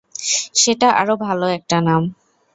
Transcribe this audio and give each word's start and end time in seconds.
সেটা 0.55 0.87
আরো 1.01 1.13
ভালো 1.25 1.45
একটা 1.57 1.77
নাম! 1.81 2.03